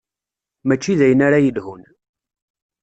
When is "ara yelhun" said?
1.27-1.83